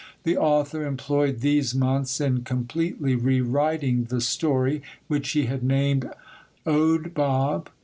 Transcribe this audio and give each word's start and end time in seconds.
The 0.23 0.35
author 0.35 0.83
employed 0.83 1.41
these 1.41 1.75
months 1.75 2.19
in 2.19 2.41
completely 2.43 3.13
rewriting 3.13 4.05
the 4.05 4.19
story, 4.19 4.81
which 5.07 5.29
he 5.33 5.45
had 5.45 5.61
named 5.61 6.09
Owd 6.65 7.13
Bob. 7.13 7.69